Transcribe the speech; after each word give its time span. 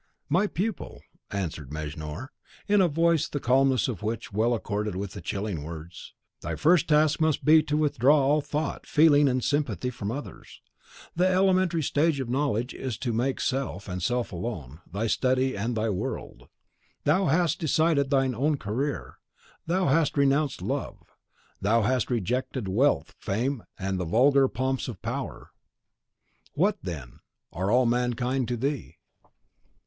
"My 0.29 0.47
pupil!" 0.47 1.03
answered 1.29 1.71
Mejnour, 1.71 2.31
in 2.67 2.81
a 2.81 2.87
voice 2.87 3.27
the 3.27 3.39
calmness 3.39 3.87
of 3.87 4.01
which 4.01 4.33
well 4.33 4.55
accorded 4.55 4.95
with 4.95 5.11
the 5.11 5.21
chilling 5.21 5.61
words, 5.61 6.15
"thy 6.41 6.55
first 6.55 6.87
task 6.87 7.21
must 7.21 7.45
be 7.45 7.61
to 7.61 7.77
withdraw 7.77 8.17
all 8.17 8.41
thought, 8.41 8.87
feeling, 8.87 9.39
sympathy 9.41 9.91
from 9.91 10.11
others. 10.11 10.59
The 11.15 11.27
elementary 11.27 11.83
stage 11.83 12.19
of 12.19 12.29
knowledge 12.31 12.73
is 12.73 12.97
to 12.97 13.13
make 13.13 13.39
self, 13.39 13.87
and 13.87 14.01
self 14.01 14.31
alone, 14.31 14.81
thy 14.91 15.05
study 15.05 15.55
and 15.55 15.75
thy 15.77 15.91
world. 15.91 16.47
Thou 17.03 17.27
hast 17.27 17.59
decided 17.59 18.09
thine 18.09 18.33
own 18.33 18.57
career; 18.57 19.19
thou 19.67 19.85
hast 19.85 20.17
renounced 20.17 20.63
love; 20.63 20.97
thou 21.61 21.83
hast 21.83 22.09
rejected 22.09 22.67
wealth, 22.67 23.13
fame, 23.19 23.65
and 23.77 23.99
the 23.99 24.05
vulgar 24.05 24.47
pomps 24.47 24.87
of 24.87 24.99
power. 25.03 25.51
What, 26.55 26.79
then, 26.81 27.19
are 27.53 27.69
all 27.69 27.85
mankind 27.85 28.47
to 28.47 28.57
thee? 28.57 28.95